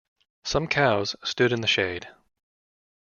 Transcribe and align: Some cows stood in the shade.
Some 0.43 0.65
cows 0.67 1.15
stood 1.23 1.51
in 1.53 1.61
the 1.61 1.67
shade. 1.67 2.07